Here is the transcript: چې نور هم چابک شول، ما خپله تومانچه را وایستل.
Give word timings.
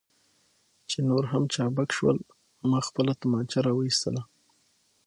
چې 0.89 0.97
نور 1.09 1.23
هم 1.31 1.43
چابک 1.53 1.89
شول، 1.97 2.17
ما 2.69 2.79
خپله 2.87 3.11
تومانچه 3.21 3.59
را 3.65 3.71
وایستل. 3.75 4.15